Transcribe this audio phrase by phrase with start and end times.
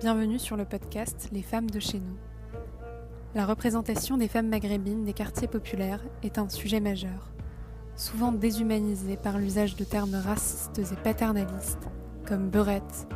[0.00, 2.16] Bienvenue sur le podcast Les femmes de chez nous.
[3.34, 7.30] La représentation des femmes maghrébines des quartiers populaires est un sujet majeur,
[7.96, 11.90] souvent déshumanisé par l'usage de termes racistes et paternalistes,
[12.26, 13.08] comme beurette.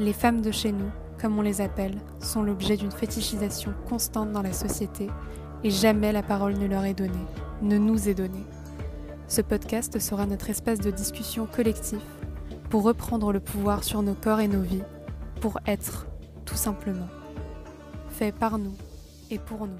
[0.00, 0.90] Les femmes de chez nous,
[1.20, 5.06] comme on les appelle, sont l'objet d'une fétichisation constante dans la société
[5.62, 7.12] et jamais la parole ne leur est donnée,
[7.62, 8.46] ne nous est donnée.
[9.28, 12.02] Ce podcast sera notre espace de discussion collectif
[12.68, 14.82] pour reprendre le pouvoir sur nos corps et nos vies,
[15.40, 16.05] pour être,
[16.56, 17.08] tout simplement.
[18.08, 18.74] Fait par nous
[19.30, 19.78] et pour nous.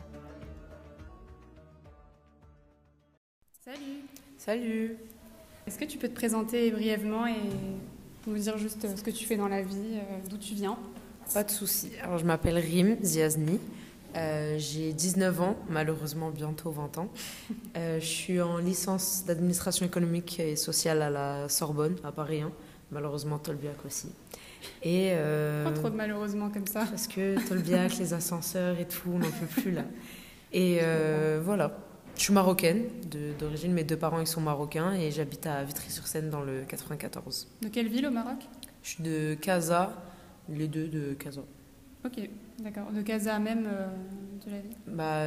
[3.64, 4.02] Salut
[4.36, 4.96] Salut
[5.66, 7.34] Est-ce que tu peux te présenter brièvement et
[8.26, 10.76] nous dire juste euh, ce que tu fais dans la vie, euh, d'où tu viens?
[11.32, 11.92] Pas de souci.
[12.02, 13.58] Alors, je m'appelle Rim Ziazni.
[14.14, 17.08] Euh, j'ai 19 ans, malheureusement bientôt 20 ans.
[17.76, 22.52] Euh, je suis en licence d'administration économique et sociale à la Sorbonne, à Paris 1.
[22.90, 24.08] Malheureusement, Tolbiac aussi.
[24.82, 26.84] Et euh, Pas trop de malheureusement comme ça.
[26.84, 29.84] Parce que Tolbiac, les ascenseurs et tout, on n'en peut plus là.
[30.52, 31.78] Et euh, voilà.
[32.16, 32.84] Je suis marocaine
[33.38, 37.46] d'origine, mes deux parents ils sont marocains et j'habite à Vitry-sur-Seine dans le 94.
[37.60, 38.38] De quelle ville au Maroc?
[38.82, 39.92] Je suis de Casa,
[40.48, 41.42] les deux de Casa.
[42.04, 42.20] Ok,
[42.60, 42.92] d'accord.
[42.92, 43.86] De Casa même euh,
[44.44, 45.22] de la ville Bah,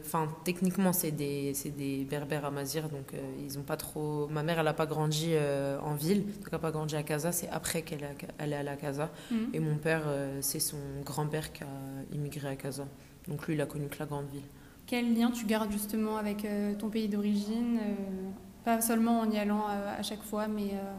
[0.00, 4.28] enfin, techniquement, c'est des, des berbères amazigh, donc euh, ils ont pas trop.
[4.28, 7.02] Ma mère, elle a pas grandi euh, en ville, donc elle a pas grandi à
[7.02, 7.32] Casa.
[7.32, 9.10] C'est après qu'elle est allée à Casa.
[9.30, 9.50] Mhm.
[9.52, 12.86] Et mon père, euh, c'est son grand-père qui a immigré à Casa.
[13.28, 14.42] Donc lui, il a connu que la grande ville.
[14.86, 18.30] Quel lien tu gardes justement avec euh, ton pays d'origine euh,
[18.64, 20.92] Pas seulement en y allant euh, à chaque fois, mais euh,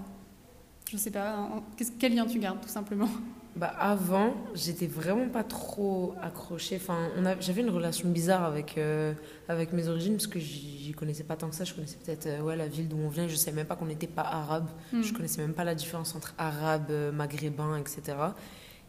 [0.91, 1.37] je sais pas.
[1.37, 1.63] en-
[1.99, 3.09] quel lien tu gardes tout simplement?
[3.55, 6.77] Bah, avant, j'étais vraiment pas trop accrochée.
[6.77, 9.13] Enfin, on a- j'avais une relation bizarre avec, euh,
[9.47, 11.63] avec mes origines parce que j'y connaissais pas tant que ça.
[11.63, 13.27] Je connaissais peut-être euh, ouais, la ville d'où on vient.
[13.27, 14.67] Je savais même pas qu'on n'était pas arabe.
[14.91, 15.03] Mhm.
[15.03, 18.17] Je connaissais même pas la différence entre arabe, euh, maghrébin, etc.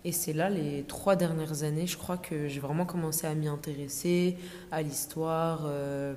[0.02, 3.48] Et c'est là, les trois dernières années, je crois que j'ai vraiment commencé à m'y
[3.48, 4.36] intéresser,
[4.72, 6.14] à l'histoire, euh,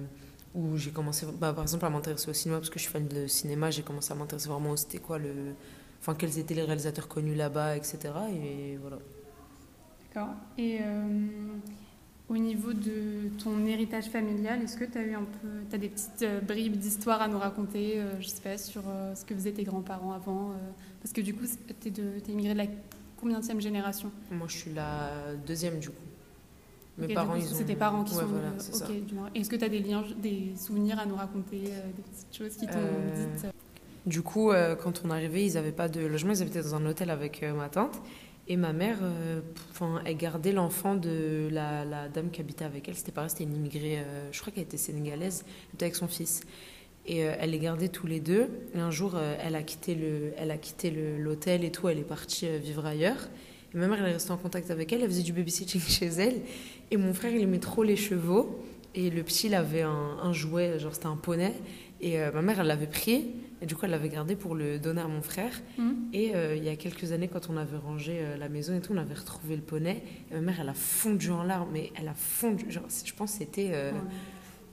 [0.55, 3.07] où j'ai commencé, bah, par exemple, à m'intéresser au cinéma, parce que je suis fan
[3.07, 5.53] de cinéma, j'ai commencé à m'intéresser vraiment au c'était quoi le.
[6.07, 7.97] Enfin, quels étaient les réalisateurs connus là-bas, etc.
[8.31, 8.97] Et voilà.
[10.07, 10.35] D'accord.
[10.57, 11.03] Et euh,
[12.29, 15.89] au niveau de ton héritage familial, est-ce que tu as eu un peu, t'as des
[15.89, 19.35] petites euh, bribes d'histoire à nous raconter, euh, je sais pas, sur euh, ce que
[19.35, 20.53] faisaient tes grands-parents avant
[21.01, 21.43] Parce que du coup,
[21.81, 22.67] tu es, immigré de la
[23.19, 24.09] combienième génération?
[24.31, 25.11] Moi, je suis la
[25.45, 25.95] deuxième, du coup.
[26.97, 27.57] Mes parents, coup, ils ont.
[27.57, 28.27] C'est tes parents qui Ouais, sont.
[28.27, 28.85] voilà, c'est ça.
[28.89, 29.27] ok, du Nord.
[29.35, 32.65] Est-ce que tu as des liens, des souvenirs à nous raconter, des petites choses qui
[32.65, 32.79] t'ont
[33.13, 33.51] dites
[34.07, 36.85] Du coup, euh, quand on arrivait, ils n'avaient pas de logement, ils habitaient dans un
[36.85, 38.01] hôtel avec euh, ma tante.
[38.47, 39.41] Et ma mère, euh,
[39.71, 42.95] enfin, elle gardait l'enfant de la, dame qui habitait avec elle.
[42.95, 44.01] C'était pareil, c'était une immigrée,
[44.31, 46.39] je crois qu'elle était sénégalaise, elle était avec son fils.
[47.05, 48.47] Et elle les gardait tous les deux.
[48.73, 52.03] Et un jour, elle a quitté le, elle a quitté l'hôtel et tout, elle est
[52.03, 53.27] partie vivre ailleurs.
[53.73, 56.05] Et ma mère, elle est restée en contact avec elle, elle faisait du babysitting chez
[56.05, 56.41] elle.
[56.91, 58.63] Et mon frère, il aimait trop les chevaux.
[58.95, 61.53] Et le petit, il avait un, jouet, genre c'était un poney.
[61.99, 63.25] Et ma mère, elle l'avait pris.
[63.61, 65.51] Et du coup, elle l'avait gardé pour le donner à mon frère.
[65.79, 68.75] hmm Et euh, il y a quelques années, quand on avait rangé euh, la maison
[68.75, 70.03] et tout, on avait retrouvé le poney.
[70.29, 71.69] Et ma mère, elle a fondu en larmes.
[71.73, 72.69] Mais elle a fondu.
[72.69, 73.97] Genre, je pense que c'était euh, Ouais.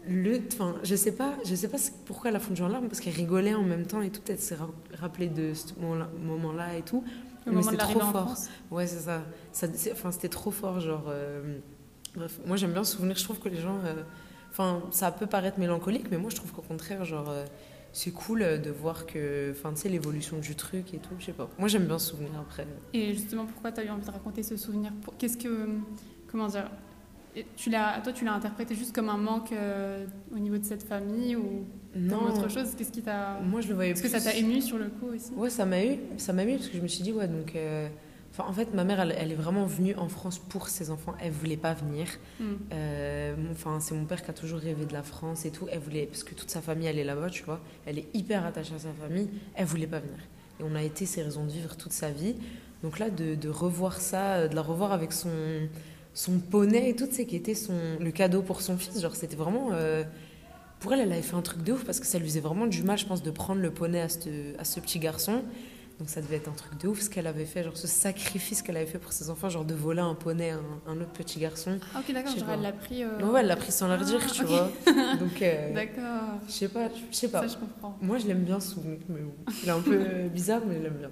[0.09, 0.41] le.
[0.53, 3.01] Enfin, je sais pas, je sais pas ce- pourquoi elle a fondu en larmes, parce
[3.01, 4.21] qu'elle rigolait en même temps et tout.
[4.21, 4.69] Peut-être s'est ra-
[5.01, 7.03] rappelé de ce moment-là- et tout.
[7.47, 8.35] Au Mais c'était trop fort.
[8.71, 9.23] Ouais, c'est ça.
[9.93, 11.11] enfin, c'était trop fort, genre.
[12.15, 13.17] bref, moi j'aime bien se souvenir.
[13.17, 13.79] Je trouve que les gens.
[14.51, 17.33] Enfin, ça peut paraître mélancolique, mais moi je trouve qu'au contraire, genre.
[17.95, 19.51] C'est cool euh, de voir que.
[19.53, 21.15] Enfin, tu sais, l'évolution du truc et tout.
[21.19, 21.49] Je sais pas.
[21.59, 22.67] Moi j'aime bien se souvenir après.
[22.93, 25.69] Et justement, pourquoi tu as eu envie de raconter ce souvenir Qu'est-ce que.
[26.31, 26.71] Comment dire
[27.57, 30.85] tu l'as, Toi, tu l'as interprété juste comme un manque euh, au niveau de cette
[30.85, 31.65] famille ou
[31.97, 32.29] Non.
[32.29, 32.75] autre chose?
[32.77, 33.41] Qu'est-ce qui t'a.
[33.43, 35.33] Moi je le voyais Est-ce que ça t'a ému sur le coup aussi?
[35.35, 35.99] Ouais, ça m'a eu.
[36.17, 37.57] Ça m'a ému parce que je me suis dit, ouais, donc.
[37.57, 37.89] euh,
[38.37, 41.15] Enfin, en fait, ma mère, elle, elle est vraiment venue en France pour ses enfants.
[41.21, 42.09] Elle voulait pas venir.
[42.41, 42.55] Hmm.
[42.73, 45.69] Euh, Enfin, c'est mon père qui a toujours rêvé de la France et tout.
[45.71, 47.61] Elle voulait, parce que toute sa famille, elle est là-bas, tu vois.
[47.87, 49.29] Elle est hyper attachée à sa famille.
[49.55, 50.19] Elle voulait pas venir.
[50.59, 52.35] Et on a été ses raisons de vivre toute sa vie.
[52.83, 55.31] Donc là, de, de revoir ça, de la revoir avec son,
[56.13, 59.37] son poney et tout, sais, qui était son, le cadeau pour son fils, genre, c'était
[59.37, 59.69] vraiment.
[59.73, 60.03] euh,
[60.81, 62.67] pour elle, elle avait fait un truc de ouf parce que ça lui faisait vraiment
[62.67, 65.43] du mal, je pense, de prendre le poney à ce, à ce petit garçon.
[66.01, 68.63] Donc ça devait être un truc de ouf ce qu'elle avait fait, genre ce sacrifice
[68.63, 71.13] qu'elle avait fait pour ses enfants, genre de voler un poney à un, un autre
[71.13, 71.79] petit garçon.
[71.95, 72.55] Ah, ok, d'accord, genre pas.
[72.55, 73.05] elle l'a pris.
[73.05, 74.71] euh, Ouais, elle l'a pris sans leur dire, Ah, tu vois.
[75.21, 77.43] Donc, euh, D'accord, je sais pas, je sais pas.
[77.43, 77.97] ça je comprends.
[78.03, 79.35] Moi, je l'aime bien ce souvenir, mais bon.
[79.63, 79.99] Il est un peu
[80.35, 81.11] bizarre, mais je l'aime bien.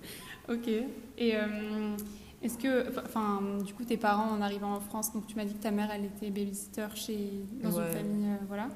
[0.53, 0.67] Ok.
[0.67, 1.97] Et euh,
[2.43, 2.89] est-ce que.
[3.07, 5.71] Enfin, du coup, tes parents, en arrivant en France, donc tu m'as dit que ta
[5.71, 7.31] mère, elle était babysitter chez,
[7.63, 7.85] dans Ouais.
[7.87, 8.27] une famille.
[8.31, 8.69] euh, voilà.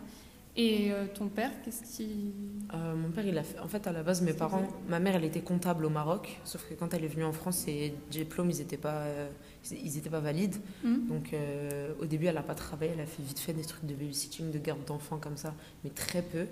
[0.58, 2.32] Et euh, ton père, qu'est-ce qui.
[2.72, 3.58] Euh, mon père, il a fait.
[3.58, 6.66] En fait, à la base, mes parents, ma mère, elle était comptable au Maroc, sauf
[6.68, 9.28] que quand elle est venue en France, ses diplômes, ils n'étaient pas, euh,
[9.70, 10.56] ils étaient pas valides.
[10.82, 11.06] Mhm.
[11.08, 13.84] Donc, euh, au début, elle n'a pas travaillé, elle a fait vite fait des trucs
[13.84, 15.54] de babysitting, de garde d'enfants comme ça,
[15.84, 16.46] mais très peu.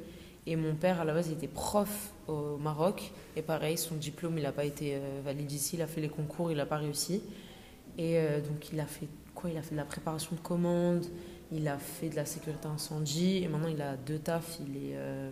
[0.46, 4.36] Et mon père, à la base, il était prof au Maroc, et pareil, son diplôme,
[4.36, 7.22] il n'a pas été valide ici, il a fait les concours, il n'a pas réussi.
[7.98, 9.50] Et euh, donc, il a fait quoi?
[9.50, 11.06] Il a fait de la préparation de commandes,
[11.52, 14.96] il a fait de la sécurité incendie, et maintenant, il a deux tafs, il est
[14.96, 15.30] euh,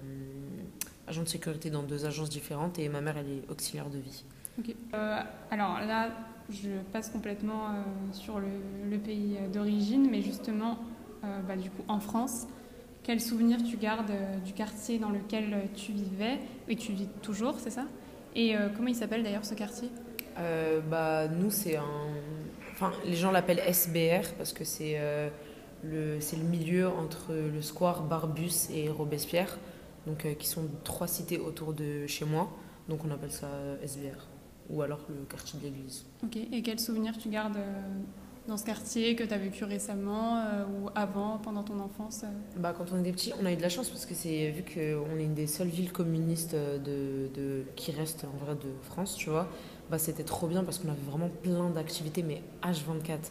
[1.06, 4.24] agent de sécurité dans deux agences différentes, et ma mère, elle est auxiliaire de vie.
[4.58, 4.74] Ok.
[4.94, 5.20] Euh,
[5.50, 6.10] alors là,
[6.50, 7.72] je passe complètement euh,
[8.12, 8.48] sur le,
[8.90, 10.78] le pays d'origine, mais justement,
[11.22, 12.48] bah, du coup, en France,
[13.04, 14.12] quel souvenir tu gardes
[14.44, 17.84] du quartier dans lequel tu vivais et tu vis toujours, c'est ça?
[18.34, 19.88] Et comment il s'appelle d'ailleurs ce quartier?
[20.90, 21.84] Bah, nous, c'est un.
[22.72, 24.98] Enfin, les gens l'appellent SBR parce que c'est
[26.20, 29.58] c'est le milieu entre le square Barbus et Robespierre,
[30.06, 32.50] donc, euh, qui sont trois cités autour de chez moi.
[32.88, 34.28] Donc, on appelle ça euh, SBR.
[34.70, 36.04] Ou alors le quartier de l'église.
[36.24, 36.36] Ok.
[36.36, 37.82] Et quel souvenir tu gardes euh,
[38.48, 42.24] dans ce quartier que tu as vécu récemment euh, ou avant, pendant ton enfance
[42.56, 44.62] Bah, quand on était petit, on a eu de la chance parce que c'est vu
[44.62, 49.14] qu'on est une des seules villes communistes de, de, qui reste en vrai de France,
[49.16, 49.48] tu vois.
[49.90, 53.30] Bah, c'était trop bien parce qu'on avait vraiment plein d'activités, mais H24.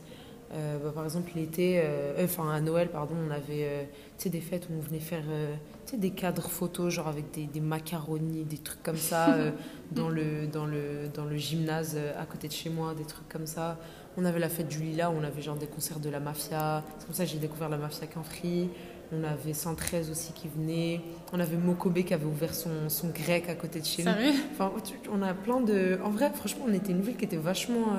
[0.54, 3.84] Euh, bah, par exemple, l'été, euh, euh, enfin à Noël, pardon, on avait euh,
[4.30, 5.54] des fêtes où on venait faire euh,
[5.94, 9.36] des cadres photos, genre avec des, des macaronis, des trucs comme ça,
[9.92, 13.48] dans, le, dans, le, dans le gymnase à côté de chez moi, des trucs comme
[13.48, 13.78] ça.
[14.18, 16.84] On avait la fête du Lila, où on avait genre des concerts de la mafia.
[17.00, 18.70] C'est comme ça que j'ai découvert la mafia Quinfri.
[19.14, 21.02] On avait 113 aussi qui venait.
[21.34, 24.10] On avait Mokobe qui avait ouvert son, son grec à côté de chez nous.
[24.54, 24.72] Enfin,
[25.14, 25.98] on a plein de.
[26.04, 27.96] En vrai, franchement, on était une ville qui était vachement.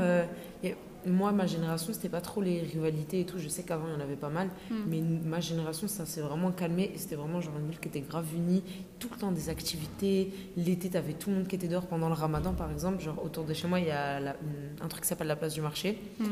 [0.63, 0.75] y a-
[1.07, 3.39] Moi, ma génération, c'était pas trop les rivalités et tout.
[3.39, 4.49] Je sais qu'avant, il y en avait pas mal.
[4.71, 4.75] Hmm.
[4.89, 6.91] Mais ma génération, ça s'est vraiment calmé.
[6.95, 8.63] Et c'était vraiment genre une ville qui était grave unie.
[8.99, 10.33] Tout le temps des activités.
[10.57, 13.01] L'été, t'avais tout le monde qui était dehors pendant le ramadan, par exemple.
[13.03, 14.37] Genre, autour de chez moi, il y a la-
[14.81, 15.99] un truc qui s'appelle la place du marché.
[16.21, 16.25] Hmm.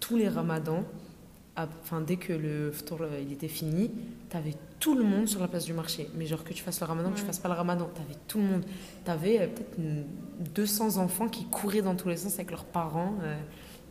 [0.00, 0.84] Tous les ramadans,
[1.56, 3.90] enfin, dès que le ftour, euh, il était fini,
[4.28, 6.08] t'avais tout le monde sur la place du marché.
[6.16, 7.26] Mais genre, que tu fasses le ramadan, que tu Ouais.
[7.26, 8.64] fasses pas le ramadan, t'avais tout le monde.
[9.04, 10.04] T'avais euh, peut-être une-
[10.54, 13.14] 200 enfants qui couraient dans tous les sens avec leurs parents.
[13.22, 13.36] euh,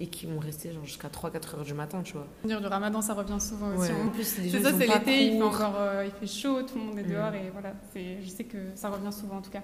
[0.03, 2.27] et qui vont rester genre jusqu'à 3-4 heures du matin, tu vois.
[2.43, 3.89] Dire du ramadan, ça revient souvent aussi.
[3.93, 4.01] Ouais.
[4.05, 6.77] En plus, les C'est ça, c'est l'été, il fait encore euh, il fait chaud, tout
[6.77, 7.11] le monde est Mm.
[7.11, 7.73] dehors et voilà.
[7.95, 9.63] Je sais que ça revient souvent en tout cas.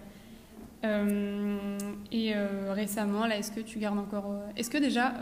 [0.86, 1.78] Euh,
[2.12, 4.34] et euh, récemment, là, est-ce que tu gardes encore.
[4.56, 5.14] Est-ce que déjà,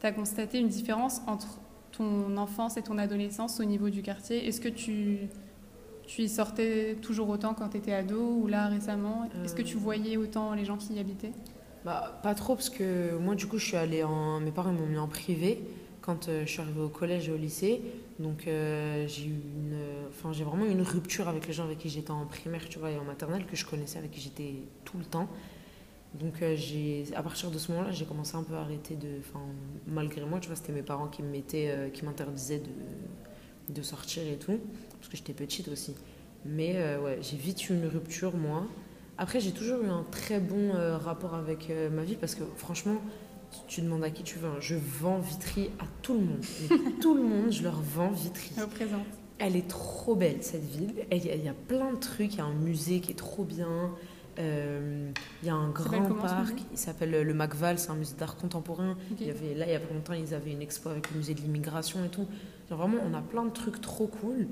[0.00, 1.58] tu as constaté une différence entre
[1.92, 4.48] ton enfance et ton adolescence au niveau du quartier?
[4.48, 5.18] Est-ce que tu,
[6.06, 9.28] tu y sortais toujours autant quand tu étais ado ou là récemment?
[9.44, 11.32] Est-ce que tu voyais autant les gens qui y habitaient?
[11.86, 14.40] Bah, pas trop, parce que moi, du coup, je suis allée en.
[14.40, 15.62] Mes parents m'ont mis en privé
[16.00, 17.80] quand euh, je suis arrivée au collège et au lycée.
[18.18, 19.78] Donc, euh, j'ai une.
[20.08, 22.80] Enfin, j'ai vraiment eu une rupture avec les gens avec qui j'étais en primaire, tu
[22.80, 24.54] vois, et en maternelle, que je connaissais, avec qui j'étais
[24.84, 25.28] tout le temps.
[26.14, 26.56] Donc, euh,
[27.14, 29.20] à partir de ce moment-là, j'ai commencé un peu à arrêter de.
[29.20, 29.44] Enfin,
[29.86, 31.38] malgré moi, tu vois, c'était mes parents qui me
[31.90, 32.62] qui m'interdisaient
[33.68, 34.58] de, de sortir et tout,
[34.98, 35.94] parce que j'étais petite aussi.
[36.44, 38.66] Mais ouais, j'ai vite eu une rupture, moi.
[39.18, 42.42] Après, j'ai toujours eu un très bon euh, rapport avec euh, ma vie parce que
[42.56, 42.96] franchement,
[43.50, 44.48] tu, tu demandes à qui tu veux.
[44.48, 46.44] hein, Je vends Vitry à tout le monde.
[47.00, 48.50] Tout le monde, je leur vends Vitry.
[48.60, 49.06] Représente.
[49.38, 50.94] Elle est trop belle, cette ville.
[51.12, 52.34] Il y, a- il y a plein de trucs.
[52.34, 53.90] Il y a un musée qui est trop bien.
[54.38, 55.10] Euh,
[55.42, 56.58] il y a un grand parc.
[56.72, 57.78] Il s'appelle le Macval.
[57.78, 58.96] C'est un musée d'art contemporain.
[59.12, 59.18] Ok.
[59.20, 61.16] Il y avait, là, il y a pas longtemps, ils avaient une expo avec le
[61.18, 62.26] musée de l'immigration et tout.
[62.68, 64.46] Genre, vraiment, on a plein de trucs trop cool.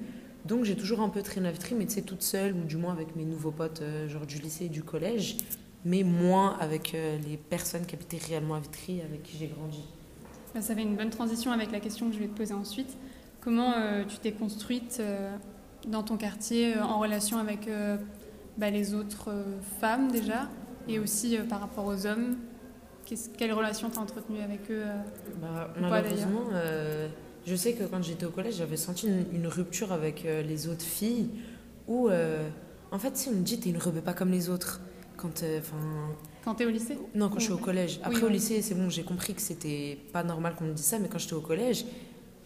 [0.44, 2.76] Donc, j'ai toujours un peu traîné à Vitry, mais tu sais, toute seule, ou du
[2.76, 5.38] moins avec mes nouveaux potes, euh, genre du lycée et du collège,
[5.86, 9.82] mais moins avec euh, les personnes qui habitaient réellement à Vitry, avec qui j'ai grandi.
[10.54, 12.96] Bah, ça fait une bonne transition avec la question que je vais te poser ensuite.
[13.40, 15.02] Comment euh, tu t'es construite
[15.88, 17.68] dans ton quartier en relation avec
[18.56, 19.30] bah, les autres
[19.80, 20.48] femmes déjà
[20.88, 22.36] et aussi par rapport aux hommes?
[23.04, 24.84] Qu'est-ce- Quelle relation t'as entretenue avec eux
[25.42, 26.44] Bah, malheureusement,
[27.46, 30.68] je sais que quand j'étais au collège, j'avais senti une, une rupture avec euh, les
[30.68, 31.28] autres filles
[31.86, 32.48] où, euh,
[32.90, 34.80] en fait, si on me dit t'es une rebelle pas comme les autres,
[35.16, 35.76] quand, euh, enfin,
[36.44, 38.00] Quand t'es au lycée non, quand je suis au collège.
[38.02, 40.86] Après, Oui, au lycée, c'est bon, j'ai compris que c'était pas normal qu'on me dise
[40.86, 41.84] ça, mais quand j'étais au collège,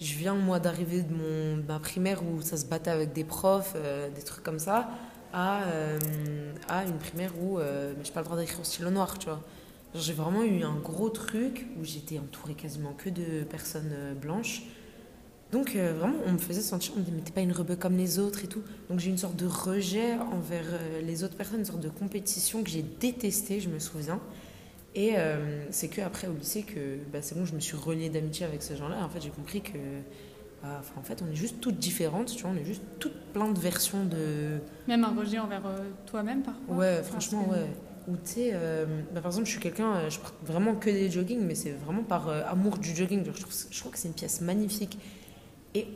[0.00, 3.25] je viens, moi, d'arriver de, mon, de ma primaire où ça se battait avec des
[3.25, 4.88] profs, euh, des trucs comme ça,
[5.33, 5.61] à,
[6.69, 9.43] à une primaire où mais j'ai pas le droit d'écrire au stylo noir, tu vois.
[9.95, 14.62] J'ai vraiment eu un gros truc où j'étais entourée quasiment que de personnes blanches.
[15.52, 17.78] Donc, euh, vraiment, on me faisait sentir, on me disait, mais t'es pas une rebelle
[17.78, 18.62] comme les autres et tout.
[18.90, 22.62] Donc, j'ai une sorte de rejet envers euh, les autres personnes, une sorte de compétition
[22.62, 24.21] que j'ai détestée, je me souviens.
[24.95, 28.11] Et euh, c'est que après au lycée que bah, c'est bon, je me suis reliée
[28.11, 28.97] d'amitié avec ces gens-là.
[29.02, 29.78] En fait, j'ai compris que
[30.62, 33.50] bah, en fait, on est juste toutes différentes, tu vois, on est juste toutes plein
[33.50, 34.59] de versions de.
[34.87, 35.62] Même un rejet envers
[36.07, 37.67] toi-même parfois Ouais, franchement, ouais.
[38.09, 38.52] Ou tu sais,
[39.14, 42.02] bah, par exemple, je suis quelqu'un, je porte vraiment que des joggings, mais c'est vraiment
[42.02, 43.25] par amour du jogging.
[43.25, 44.99] Je, trouve, je trouve que c'est une pièce magnifique.
[45.75, 45.87] Et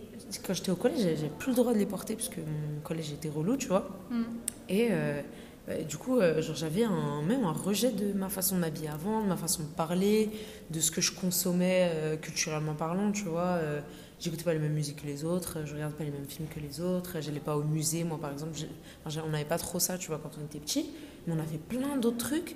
[0.45, 3.13] quand j'étais au collège, j'avais plus le droit de les porter parce que mon collège
[3.13, 3.89] était relou, tu vois.
[4.11, 4.23] Mm.
[4.69, 5.21] Et euh,
[5.67, 8.89] bah, du coup, euh, genre, j'avais un, même un rejet de ma façon de m'habiller
[8.89, 10.31] avant, de ma façon de parler,
[10.71, 13.61] de ce que je consommais euh, culturellement parlant, tu vois.
[14.21, 16.61] J'écoutais pas les mêmes musiques que les autres, je regardais pas les mêmes films que
[16.61, 18.53] les autres, j'allais pas au musée, moi par exemple.
[19.05, 20.91] enfin, on n'avait pas trop ça, tu vois, quand on était petit,
[21.27, 22.55] mais on avait plein d'autres trucs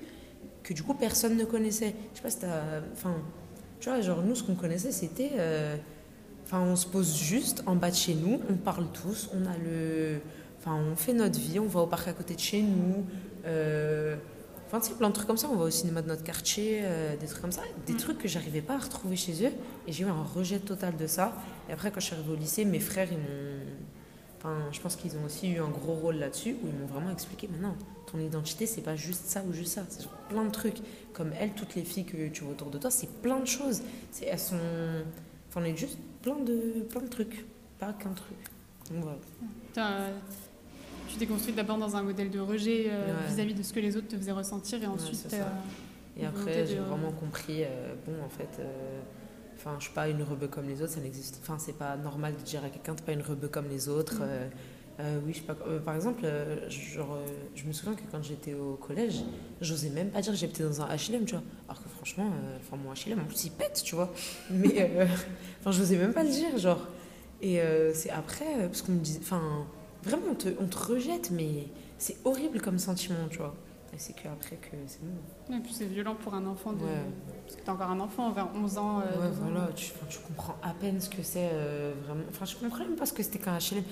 [0.62, 1.96] que du coup personne ne connaissait.
[2.12, 2.62] Je sais pas si t'as.
[2.92, 3.16] Enfin,
[3.80, 5.32] tu vois, genre nous, ce qu'on connaissait, c'était.
[6.46, 9.56] Enfin, on se pose juste en bas de chez nous, on parle tous, on a
[9.58, 10.20] le.
[10.60, 13.04] Enfin, on fait notre vie, on va au parc à côté de chez nous.
[13.46, 14.16] euh,
[14.68, 15.48] Enfin, tu sais, plein de trucs comme ça.
[15.48, 17.62] On va au cinéma de notre quartier, euh, des trucs comme ça.
[17.86, 17.96] Des Mm.
[17.98, 19.52] trucs que j'arrivais pas à retrouver chez eux.
[19.86, 21.32] Et j'ai eu un rejet total de ça.
[21.68, 23.60] Et après, quand je suis arrivée au lycée, mes frères, ils m'ont.
[24.38, 27.10] Enfin, je pense qu'ils ont aussi eu un gros rôle là-dessus, où ils m'ont vraiment
[27.12, 27.74] expliqué mais non,
[28.10, 29.82] ton identité, c'est pas juste ça ou juste ça.
[29.88, 30.78] C'est plein de trucs.
[31.12, 33.82] Comme elles, toutes les filles que tu vois autour de toi, c'est plein de choses.
[34.10, 34.56] C'est- Elles sont.
[35.48, 35.96] Enfin, on est juste
[36.26, 37.44] plein de, plein de trucs.
[37.78, 38.36] Pas qu'un truc.
[38.90, 39.18] Donc voilà.
[39.72, 40.10] T'as-
[41.08, 43.28] Tu t'es construite d'abord dans un modèle de rejet euh, Ouais.
[43.28, 45.44] vis-à-vis de ce que les autres te faisaient ressentir et ensuite euh,
[46.16, 48.60] Et après, j'ai de- vraiment compris, euh, bon, en fait,
[49.56, 51.38] enfin, je suis pas une rebeu comme les autres, ça n'existe.
[51.42, 54.22] Enfin, c'est pas normal de dire à quelqu'un, t'es pas une rebeu comme les autres.
[54.24, 54.50] Mm.
[54.98, 55.56] Euh, oui, je sais pas.
[55.66, 57.18] euh, par exemple, euh, genre,
[57.54, 59.24] je me souviens que quand j'étais au collège,
[59.60, 61.42] j'osais même pas dire que j'étais dans un HLM, tu vois.
[61.68, 64.12] Alors que franchement, enfin, mon HLM, en plus, il pète, tu vois.
[64.50, 64.90] Mais,
[65.60, 66.88] enfin, j'osais même pas le dire, genre.
[67.42, 67.60] Et
[67.92, 69.66] c'est après, parce qu'on me disait, enfin,
[70.02, 71.66] vraiment, on te, on te rejette, mais
[71.98, 73.54] c'est horrible comme sentiment, tu vois.
[73.94, 75.56] Et c'est qu'après que c'est bon.
[75.56, 76.82] Et puis c'est violent pour un enfant de...
[76.84, 76.90] Ouais.
[77.44, 79.00] Parce que t'es encore un enfant vers 11 ans.
[79.00, 79.42] euh, Ouais, 12 ans.
[79.50, 82.24] voilà, tu, tu comprends à peine ce que c'est euh, vraiment.
[82.28, 83.84] Enfin, je comprenais même pas ce que c'était qu'un HLM.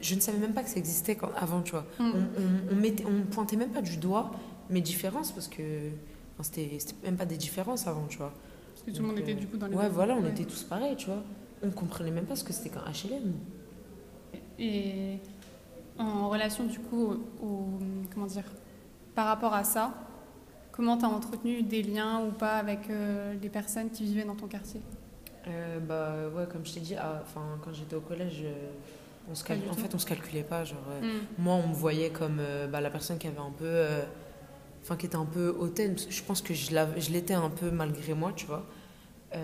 [0.00, 1.84] Je ne savais même pas que ça existait quand, avant, tu vois.
[1.98, 2.04] Mm.
[2.04, 4.30] On, on, on, mettait, on pointait même pas du doigt
[4.70, 5.88] mes différences parce que
[6.34, 8.32] enfin, c'était c'était même pas des différences avant, tu vois.
[8.72, 10.22] Parce que tout le monde était euh, du coup dans les Ouais, mêmes- voilà, on
[10.22, 10.30] ouais.
[10.30, 11.22] était tous pareils, tu vois.
[11.62, 13.34] On comprenait même pas ce que c'était qu'un HLM.
[14.58, 15.18] Et
[15.98, 17.02] en relation du coup
[17.42, 17.78] au, au-
[18.14, 18.44] comment dire
[19.14, 19.92] par rapport à ça,
[20.72, 24.36] comment tu as entretenu des liens ou pas avec euh, les personnes qui vivaient dans
[24.36, 24.80] ton quartier?
[25.48, 28.52] Euh, bah ouais, comme je t'ai dit, ah, quand j'étais au collège, euh,
[29.30, 29.80] on se cal- en tout.
[29.80, 30.64] fait, on se calculait pas.
[30.64, 31.20] Genre, euh, Mm.
[31.38, 33.84] moi, on me voyait comme euh, bah, la personne qui avait un peu.
[34.82, 35.96] Enfin, qui était un peu hautaine.
[36.08, 36.70] Je pense que je
[37.12, 38.64] l'étais un peu malgré moi, tu vois.
[39.32, 39.38] Tu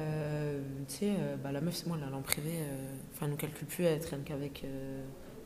[0.88, 2.52] sais, bah, la meuf, c'est moi, elle est en privé.
[3.14, 4.64] Enfin, elle nous calcule plus, elle traîne qu'avec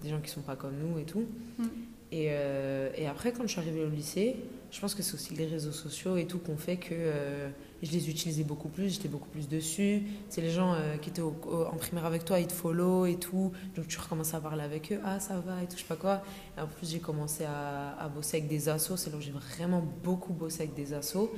[0.02, 1.24] des gens qui sont pas comme nous et tout.
[1.58, 1.64] Mm.
[2.12, 4.36] Et, euh, et après, quand je suis arrivée au lycée,
[4.70, 7.48] je pense que c'est aussi les réseaux sociaux et tout qu'on fait que euh,
[7.82, 10.02] je les utilisais beaucoup plus, j'étais beaucoup plus dessus.
[10.28, 13.52] C'est les gens euh, qui étaient en primaire avec toi, ils te follow et tout.
[13.76, 15.96] Donc tu recommences à parler avec eux, ah ça va et tout, je sais pas
[15.96, 16.22] quoi.
[16.58, 19.84] Et en plus, j'ai commencé à, bosser avec des assos, c'est là où j'ai vraiment
[20.02, 21.30] beaucoup bossé avec des assos.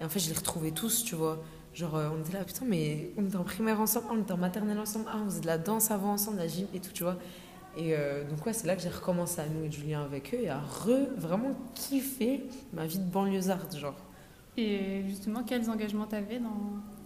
[0.00, 1.42] Et en fait, je les retrouvais tous, tu vois.
[1.72, 4.78] Genre, on était là, putain, mais on était en primaire ensemble, on était en maternelle
[4.78, 7.16] ensemble, ah, on faisait de la danse avant ensemble, la gym et tout, tu vois.
[7.76, 10.40] Et euh, donc, ouais, c'est là que j'ai recommencé à nouer du lien avec eux
[10.42, 13.96] et à re, vraiment kiffer ma vie de banlieusarde, genre.
[14.56, 16.50] Et justement, quels engagements tu avais dans...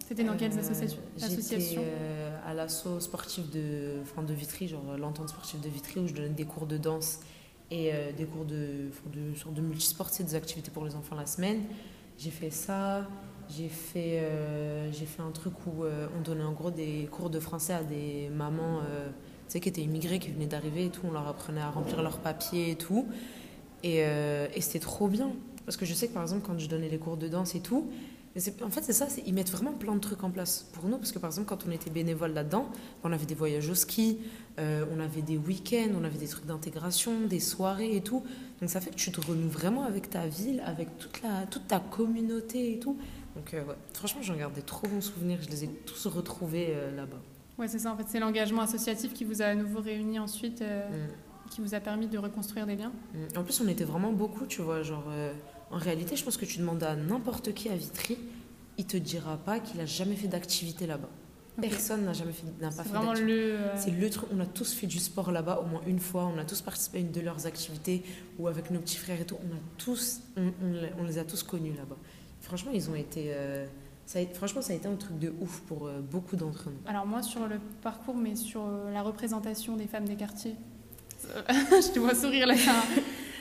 [0.06, 4.68] C'était dans quelles Euh, associations, associations J'étais euh, à l'asso sportif de, enfin, de Vitry,
[4.68, 7.20] genre l'entente sportive de Vitry, où je donnais des cours de danse
[7.70, 11.62] et des cours de, de, de multisport, c'est des activités pour les enfants la semaine.
[12.18, 13.08] J'ai fait ça.
[13.48, 14.22] J'ai fait,
[14.92, 18.28] j'ai fait un truc où on donnait en gros des cours de français à des
[18.28, 18.80] mamans
[19.48, 21.02] sais, qui étaient immigrées, qui venaient d'arriver et tout.
[21.04, 23.06] On leur apprenait à remplir leurs papiers et tout.
[23.82, 25.32] Et, euh, et c'était trop bien.
[25.64, 27.60] Parce que je sais que par exemple, quand je donnais les cours de danse et
[27.60, 27.90] tout,
[28.64, 30.98] en fait, c'est ça, ils mettent vraiment plein de trucs en place pour nous.
[30.98, 32.68] Parce que par exemple, quand on était bénévole là-dedans,
[33.04, 34.18] on avait des voyages au ski,
[34.58, 38.24] euh, on avait des week-ends, on avait des trucs d'intégration, des soirées et tout.
[38.60, 41.68] Donc ça fait que tu te renoues vraiment avec ta ville, avec toute, la, toute
[41.68, 42.96] ta communauté et tout.
[43.36, 45.38] Donc euh, franchement, j'en garde des trop bons souvenirs.
[45.40, 47.20] Je les ai tous retrouvés là-bas.
[47.58, 50.60] Ouais, c'est ça, en fait, c'est l'engagement associatif qui vous a à nouveau réunis ensuite,
[50.62, 51.50] euh, Mm.
[51.50, 52.92] qui vous a permis de reconstruire des liens.
[53.14, 53.38] Mm.
[53.38, 54.82] En plus, on était vraiment beaucoup, tu vois.
[54.82, 55.32] Genre, euh,
[55.70, 58.18] en réalité, je pense que tu demandes à n'importe qui à Vitry,
[58.76, 61.08] il te dira pas qu'il a jamais fait d'activité là-bas.
[61.60, 63.28] Personne n'a jamais fait, n'a pas fait vraiment le...
[63.30, 66.24] euh, C'est le truc, on a tous fait du sport là-bas au moins une fois,
[66.26, 68.02] on a tous participé à une de leurs activités
[68.40, 71.16] ou avec nos petits frères et tout, on a tous, on, on les- on les
[71.18, 71.94] a tous connus là-bas.
[72.40, 73.32] Franchement, ils ont été,
[74.06, 76.68] ça a, été- franchement, ça a été un truc de ouf pour euh, beaucoup d'entre
[76.70, 76.76] nous.
[76.86, 80.56] Alors moi, sur le parcours, mais sur euh, la représentation des femmes des quartiers,
[81.34, 82.54] euh, je te vois sourire là,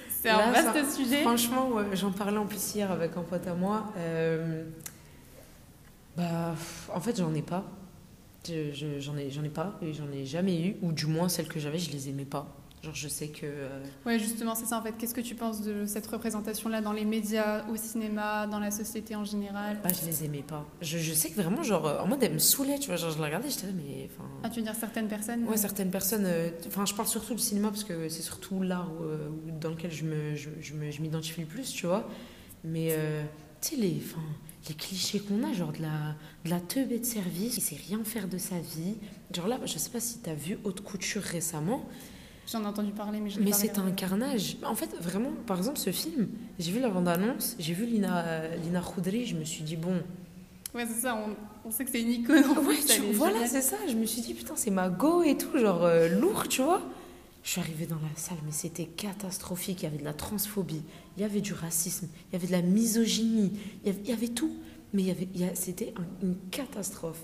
[0.10, 1.22] c'est un, Là, vaste ça- sujet.
[1.22, 3.92] Franchement, ouais, j'en parlais en plus hier avec un pote à moi.
[3.98, 4.64] euh,
[6.16, 6.56] bah,
[6.94, 7.64] en fait, j'en ai pas.
[8.48, 11.30] Je- je- J'en ai, j'en ai pas et j'en ai jamais eu, ou du moins
[11.30, 12.48] celles que j'avais, je les aimais pas.
[12.84, 13.46] Genre, je sais que.
[13.46, 14.92] euh, Ouais, justement, c'est ça en fait.
[14.98, 19.16] Qu'est-ce que tu penses de cette représentation-là dans les médias, au cinéma, dans la société
[19.16, 19.80] en général?
[19.86, 20.68] Ah, je les aimais pas.
[20.82, 22.98] Je, je sais que vraiment, genre, euh, en mode, elle me saoulait, tu vois.
[22.98, 24.10] Genre, je la regardais, j'étais là, mais.
[24.44, 25.46] Ah, tu veux dire certaines personnes?
[25.48, 26.26] Ouais, certaines personnes.
[26.26, 28.92] euh, Enfin, je parle surtout du cinéma parce que c'est surtout l'art
[29.62, 32.10] dans lequel je me, je, je m'identifie le plus, tu vois.
[32.66, 33.24] Mais, euh,
[33.62, 34.22] tu sais, les, enfin,
[34.68, 38.04] les clichés qu'on a, genre de la, de la teubée de service qui sait rien
[38.04, 38.96] faire de sa vie.
[39.34, 41.86] Genre là, je sais pas si t'as vu Haute Couture récemment,
[42.52, 44.58] J'en ai entendu parler, mais je mais c'est un carnage.
[44.66, 46.28] En fait, vraiment, par exemple, ce film,
[46.60, 50.02] j'ai vu la bande-annonce, j'ai vu Lina, euh, Lina Khoudri, je me suis dit, bon,
[50.76, 53.46] Ouais, c'est ça, on, on sait que c'est une icône en Ouais, plus, tu- voilà,
[53.48, 53.78] c'est ça.
[53.88, 56.82] Je me suis dit, putain, c'est ma go et tout, genre euh, lourd, tu vois.
[57.44, 59.82] Je suis arrivée dans la salle, mais c'était catastrophique.
[59.82, 60.82] Il y avait de la transphobie,
[61.18, 63.52] il y avait du racisme, il y avait de la misogynie,
[63.84, 64.52] il y avait, il y avait tout.
[64.94, 65.12] Mais il y
[65.44, 67.22] avait, c'était un- une catastrophe.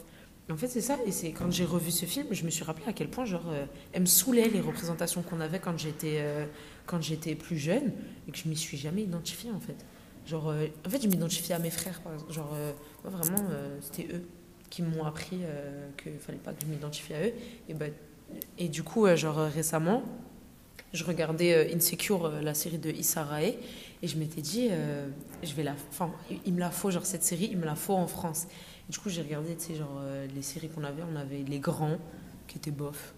[0.52, 0.98] En fait, c'est ça.
[1.06, 3.50] Et c'est quand j'ai revu ce film, je me suis rappelé à quel point, genre,
[3.50, 7.92] euh, elle me saoulait les représentations qu'on avait quand j'étais euh, plus jeune
[8.28, 9.86] et que je m'y suis jamais identifiée, en fait.
[10.26, 12.34] Genre, euh, en fait, je m'identifiais à mes frères, par exemple.
[12.34, 12.72] Genre, euh,
[13.04, 13.50] moi, vraiment,
[13.82, 14.24] c'était eux
[14.70, 15.40] qui m'ont appris
[16.02, 17.34] qu'il fallait pas que je m'identifie à eux.
[17.68, 17.92] Et, ben,
[18.58, 20.04] et du coup, genre récemment,
[20.94, 23.54] je regardais euh, Insecure, euh, la série de Issa Rae,
[24.02, 25.08] et je m'étais dit, euh,
[25.44, 26.12] je vais la, enfin,
[26.46, 28.48] il- me la faut, genre cette série, il me la faut en France.
[28.90, 29.82] Et du coup, j'ai regardé, tu sais,
[30.34, 31.98] les séries qu'on avait, on avait Les Grands,
[32.48, 33.14] qui étaient bof.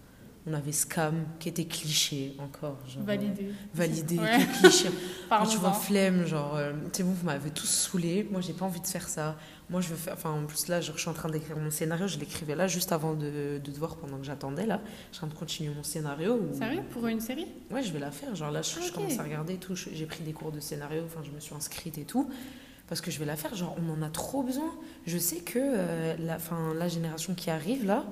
[0.47, 2.79] On avait Scam, qui était cliché encore.
[2.87, 3.51] Genre, euh, Validé.
[3.75, 4.39] validé, Ouais.
[4.59, 4.89] cliché.
[5.29, 8.27] Quand tu vois flemme, genre, euh, c'est bon, vous m'avez tous saoulé.
[8.31, 9.37] Moi, j'ai pas envie de faire ça.
[9.69, 10.13] Moi, je veux faire.
[10.13, 12.07] Enfin, en plus, là, genre, je suis en train d'écrire mon scénario.
[12.07, 14.81] Je l'écrivais là, juste avant de, de te voir pendant que j'attendais, là.
[15.11, 16.33] Je suis en train de continuer mon scénario.
[16.41, 16.81] où- Sérieux?
[16.89, 17.45] Pour une série?
[17.69, 18.33] Ouais, je vais la faire.
[18.33, 19.75] Genre, là, je, Ah, je commence à regarder et tout.
[19.75, 21.03] J'ai pris des cours de scénario.
[21.05, 22.27] Enfin, je me suis inscrite et tout.
[22.87, 23.53] Parce que je vais la faire.
[23.53, 24.71] Genre, on en a trop besoin.
[25.05, 28.05] Je sais que euh, la, fin, la génération qui arrive, là,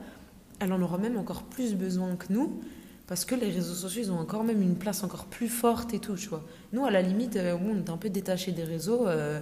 [0.60, 2.62] elle en aura même encore plus besoin que nous.
[3.08, 6.00] Parce que les réseaux sociaux, ils ont encore même une place encore plus forte et
[6.00, 6.44] tout, tu vois.
[6.74, 9.08] Nous, à la limite, euh, on était un peu détachés des réseaux.
[9.08, 9.42] euh,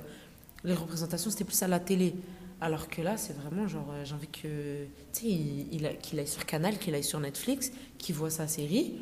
[0.64, 2.16] les représentations, c'était plus à la télé.
[2.62, 6.46] Alors que là, c'est vraiment genre, euh, j'ai envie que, tu sais, qu'il aille sur
[6.46, 8.96] Canal, qu'il aille sur Netflix, qu'il voit sa série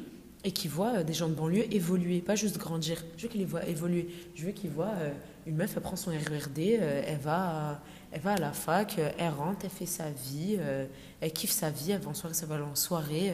[0.45, 3.03] et qu'il voit euh, des gens de banlieue évoluer, pas juste grandir.
[3.17, 4.07] Je veux qu'il les voit évoluer.
[4.35, 5.11] Je veux qu'il voit euh,
[5.47, 7.81] une meuf, elle prend son RERD, euh, elle, va,
[8.11, 10.57] elle va à la fac, elle rentre, elle fait sa vie,
[11.19, 13.33] elle kiffe sa vie, elle va en soirée, ça va aller en soirée,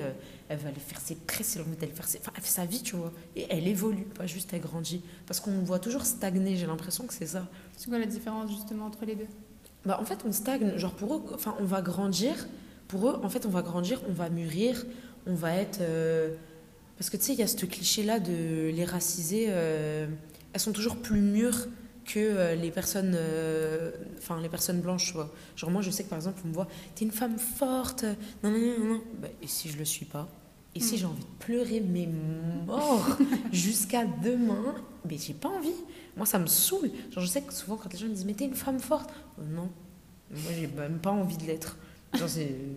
[0.50, 2.20] elle va aller faire ses tresses, elle faire ses...
[2.20, 3.12] Enfin, elle fait sa vie, tu vois.
[3.36, 5.02] Et elle évolue, pas juste elle grandit.
[5.28, 7.48] Parce qu'on voit toujours stagner, j'ai l'impression que c'est ça.
[7.78, 9.28] C'est quoi la différence justement entre les deux?
[9.86, 10.78] Bah, en fait, on stagne.
[10.78, 12.34] Genre, pour eux, enfin, on va grandir.
[12.88, 14.86] Pour eux, en fait, on va grandir, on va mûrir,
[15.28, 15.80] on va être.
[15.82, 16.36] euh,
[17.02, 19.46] Parce que tu sais, il y a ce cliché-là de les raciser.
[19.50, 20.06] euh,
[20.54, 21.68] Elles sont toujours plus mûres
[22.06, 23.14] que euh, les personnes.
[23.16, 25.34] euh, Enfin, les personnes blanches, vois.
[25.56, 28.04] Genre, moi, je sais que par exemple, on me voit, t'es une femme forte.
[28.44, 29.02] Non, non, non, non.
[29.20, 30.30] Bah, et si je le suis pas?
[30.76, 30.98] Et si Mm.
[31.00, 32.08] j'ai envie de pleurer, mais
[32.68, 33.18] mort,
[33.52, 34.76] jusqu'à demain,
[35.10, 35.74] mais j'ai pas envie.
[36.16, 36.92] Moi, ça me saoule.
[37.10, 39.10] Genre, je sais que souvent, quand les gens me disent, mais t'es une femme forte.
[39.40, 39.72] Non.
[40.30, 41.78] Moi, j'ai même pas envie de l'être.
[42.14, 42.28] Genre,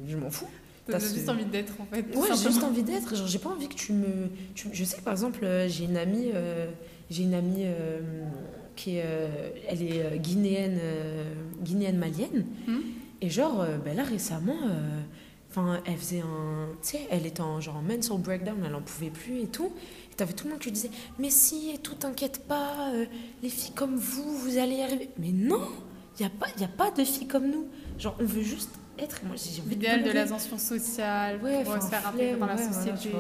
[0.08, 0.48] je m'en fous.
[0.86, 2.04] T'as juste envie d'être en fait.
[2.14, 3.14] Ouais, j'ai juste envie d'être.
[3.16, 4.28] Genre, j'ai pas envie que tu me.
[4.54, 6.66] tu- Je sais que par exemple, euh, j'ai une amie, euh,
[7.10, 8.00] j'ai une amie euh,
[8.76, 9.28] qui est, euh,
[9.68, 10.78] elle est guinéenne,
[11.62, 12.44] guinéenne malienne.
[12.66, 12.80] Hmm.
[13.22, 14.56] Et genre, ben là récemment,
[15.50, 18.82] enfin, elle faisait un, tu sais, elle était en genre en mental breakdown, elle en
[18.82, 19.72] pouvait plus et tout.
[20.12, 22.92] Et t'avais tout le monde qui lui disait, mais si, et tout, t'inquiète pas,
[23.42, 25.08] les filles comme vous, vous allez y arriver.
[25.18, 25.62] Mais non,
[26.18, 27.66] il y a pas, y a pas de filles comme nous.
[27.98, 29.20] Genre, on veut juste être.
[29.24, 32.62] Moi, j'ai envie L'idéal de l'ascension sociale Ouais, pour se faire flemme, dans la ouais,
[32.72, 33.10] société.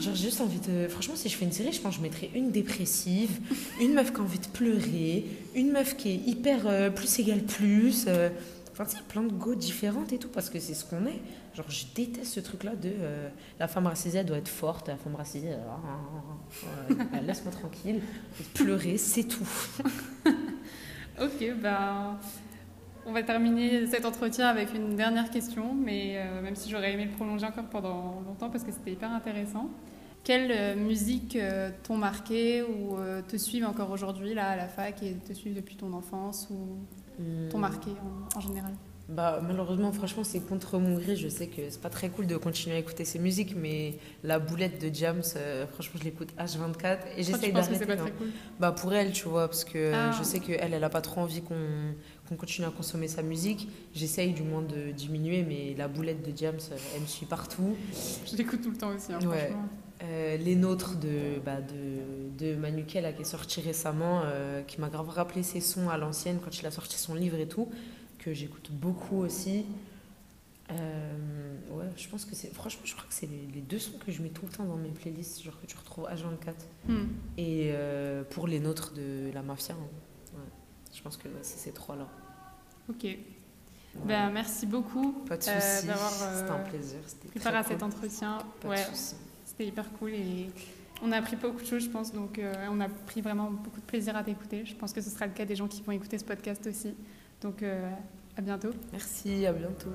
[0.00, 0.88] Genre, j'ai juste envie de.
[0.88, 3.38] Franchement, si je fais une série, je pense que je mettrais une dépressive,
[3.80, 7.42] une meuf qui a envie de pleurer, une meuf qui est hyper euh, plus égale
[7.42, 8.04] plus.
[8.08, 8.28] euh,
[8.74, 11.20] Enfin, tu sais, plein de go différentes et tout, parce que c'est ce qu'on est.
[11.54, 13.28] Genre, je déteste ce truc-là de euh,
[13.60, 15.58] la femme racisée, elle doit être forte, la femme racisée, euh,
[16.90, 18.00] euh, euh, laisse-moi tranquille,
[18.54, 19.46] pleurer, c'est tout.
[21.20, 22.18] Ok, ben.
[23.04, 27.06] On va terminer cet entretien avec une dernière question, mais euh, même si j'aurais aimé
[27.06, 29.70] le prolonger encore pendant longtemps parce que c'était hyper intéressant.
[30.22, 32.96] Quelles euh, musiques euh, t'ont marqué ou
[33.26, 36.78] te suivent encore aujourd'hui là à la fac et te suivent depuis ton enfance ou
[37.50, 38.72] t'ont marqué en, en général?
[39.08, 41.16] Bah, malheureusement, franchement, c'est contre mon gré.
[41.16, 44.38] Je sais que c'est pas très cool de continuer à écouter ces musiques, mais la
[44.38, 47.84] boulette de Jams, euh, franchement, je l'écoute H24 et j'essaye d'arrêter.
[47.84, 47.96] pas hein.
[47.96, 48.28] très cool?
[48.60, 50.12] Bah, pour elle, tu vois, parce que Ah.
[50.18, 51.56] je sais qu'elle, elle a pas trop envie qu'on
[52.28, 53.68] qu'on continue à consommer sa musique.
[53.92, 57.76] J'essaye du moins de diminuer, mais la boulette de Jams, euh, elle me suit partout.
[58.30, 59.38] Je l'écoute tout le temps aussi, hein, Ouais.
[59.48, 59.68] franchement.
[60.04, 64.80] Euh, les nôtres de, bah, de, de Manuquet, là, qui est sorti récemment, euh, qui
[64.80, 67.68] m'a grave rappelé ses sons à l'ancienne quand il a sorti son livre et tout,
[68.22, 69.64] que j'écoute beaucoup aussi.
[70.70, 72.52] Euh, ouais, je pense que c'est.
[72.54, 74.64] Franchement, je crois que c'est les, les deux sons que je mets tout le temps
[74.64, 76.54] dans mes playlists, genre que tu retrouves H24.
[76.88, 77.06] Hmm.
[77.36, 80.34] Et euh, pour les nôtres de la mafia, hein.
[80.34, 80.40] ouais.
[80.94, 82.08] je pense que ouais, c'est ces trois-là.
[82.88, 83.04] Ok.
[83.04, 83.18] Ouais.
[84.06, 86.98] Ben, merci beaucoup Pas de euh, soucis, c'était un plaisir.
[87.06, 87.72] C'était très à cool.
[87.72, 88.38] cet entretien.
[88.60, 88.86] Pas ouais,
[89.44, 90.48] c'était hyper cool et
[91.02, 92.12] on a appris beaucoup de choses, je pense.
[92.12, 94.64] Donc, on a pris vraiment beaucoup de plaisir à t'écouter.
[94.64, 96.94] Je pense que ce sera le cas des gens qui vont écouter ce podcast aussi.
[97.42, 97.90] Donc, euh,
[98.36, 98.70] à bientôt.
[98.92, 99.90] Merci, à bientôt.